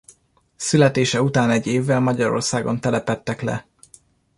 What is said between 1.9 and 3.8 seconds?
Magyarországon telepedtek le.